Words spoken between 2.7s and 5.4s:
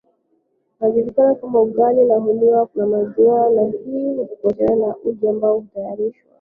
na maziwa na hii inatofautiana na uji